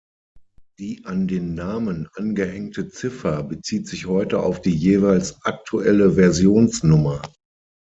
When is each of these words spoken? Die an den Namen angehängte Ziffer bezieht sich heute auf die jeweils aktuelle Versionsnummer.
Die 0.79 1.05
an 1.05 1.27
den 1.27 1.53
Namen 1.53 2.09
angehängte 2.15 2.89
Ziffer 2.89 3.43
bezieht 3.43 3.87
sich 3.87 4.07
heute 4.07 4.39
auf 4.41 4.59
die 4.59 4.73
jeweils 4.75 5.43
aktuelle 5.45 6.15
Versionsnummer. 6.15 7.21